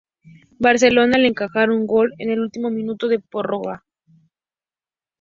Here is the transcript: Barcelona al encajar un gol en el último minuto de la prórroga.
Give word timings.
Barcelona 0.57 1.17
al 1.17 1.25
encajar 1.25 1.69
un 1.69 1.85
gol 1.85 2.15
en 2.17 2.31
el 2.31 2.39
último 2.39 2.71
minuto 2.71 3.07
de 3.07 3.17
la 3.17 3.21
prórroga. 3.21 3.85